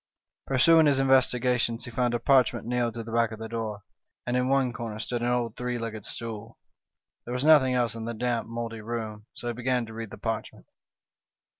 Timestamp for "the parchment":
10.09-10.65